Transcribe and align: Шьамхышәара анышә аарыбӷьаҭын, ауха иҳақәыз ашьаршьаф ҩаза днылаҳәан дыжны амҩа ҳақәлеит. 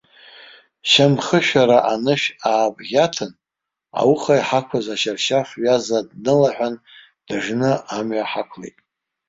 Шьамхышәара 0.89 1.79
анышә 1.93 2.27
аарыбӷьаҭын, 2.49 3.31
ауха 3.99 4.33
иҳақәыз 4.39 4.85
ашьаршьаф 4.93 5.49
ҩаза 5.61 5.99
днылаҳәан 6.09 6.75
дыжны 7.27 7.71
амҩа 7.97 8.25
ҳақәлеит. 8.31 8.77